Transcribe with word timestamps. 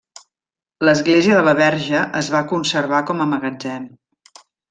L'Església 0.87 1.35
de 1.39 1.43
la 1.47 1.53
Verge 1.59 2.01
es 2.21 2.31
va 2.37 2.41
conservar 2.53 3.03
com 3.13 3.23
a 3.27 3.31
magatzem. 3.35 3.85